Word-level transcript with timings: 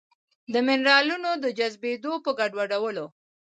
د 0.53 0.55
مېنرالونو 0.67 1.29
د 1.43 1.45
جذبېدو 1.57 2.13
په 2.25 2.31
ګډوډولو 2.39 3.05